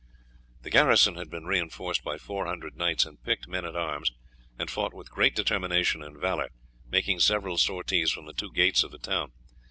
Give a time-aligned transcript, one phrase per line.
[0.63, 4.11] The garrison had been reinforced by four hundred knights and picked men at arms,
[4.57, 6.49] and fought with great determination and valour,
[6.87, 9.31] making several sorties from the two gates of the town.